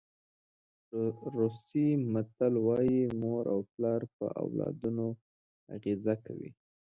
روسي 1.37 1.87
متل 2.13 2.53
وایي 2.67 3.01
مور 3.21 3.43
او 3.53 3.59
پلار 3.73 4.01
په 4.15 4.25
اولادونو 4.43 5.07
اغېزه 5.75 6.15
کوي. 6.25 6.51